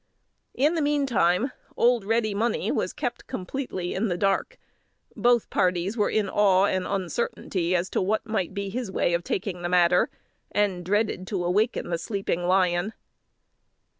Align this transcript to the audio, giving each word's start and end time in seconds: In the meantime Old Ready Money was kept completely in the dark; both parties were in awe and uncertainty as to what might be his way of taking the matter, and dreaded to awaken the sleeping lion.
In 0.55 0.73
the 0.73 0.81
meantime 0.81 1.51
Old 1.77 2.05
Ready 2.05 2.33
Money 2.33 2.71
was 2.71 2.91
kept 2.91 3.27
completely 3.27 3.93
in 3.93 4.07
the 4.07 4.17
dark; 4.17 4.57
both 5.15 5.51
parties 5.51 5.95
were 5.95 6.09
in 6.09 6.27
awe 6.27 6.65
and 6.65 6.87
uncertainty 6.87 7.75
as 7.75 7.87
to 7.91 8.01
what 8.01 8.25
might 8.25 8.55
be 8.55 8.69
his 8.71 8.89
way 8.91 9.13
of 9.13 9.23
taking 9.23 9.61
the 9.61 9.69
matter, 9.69 10.09
and 10.51 10.83
dreaded 10.83 11.27
to 11.27 11.45
awaken 11.45 11.89
the 11.91 11.99
sleeping 11.99 12.47
lion. 12.47 12.93